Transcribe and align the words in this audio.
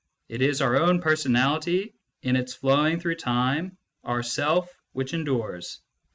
It 0.29 0.41
is 0.41 0.61
our 0.63 0.77
own 0.77 0.99
personality 0.99 1.93
in 2.23 2.35
its 2.35 2.55
flowing 2.55 2.99
through 2.99 3.17
time 3.17 3.77
our 4.03 4.23
self 4.23 4.75
which 4.93 5.13
endures" 5.13 5.77
(p. 5.77 5.83